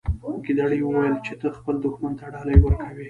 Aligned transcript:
ګیدړې 0.45 0.79
وویل 0.83 1.15
چې 1.25 1.33
ته 1.41 1.47
خپل 1.57 1.75
دښمن 1.85 2.11
ته 2.19 2.25
ډالۍ 2.33 2.57
ورکوي. 2.61 2.99